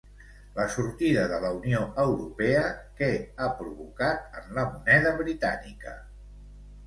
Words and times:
La 0.53 0.63
sortida 0.75 1.25
de 1.31 1.37
la 1.41 1.49
Unió 1.57 1.81
Europea, 2.03 2.63
què 3.01 3.11
ha 3.47 3.51
provocat 3.59 4.39
en 4.41 4.49
la 4.61 4.63
moneda 4.73 5.11
britànica? 5.21 5.93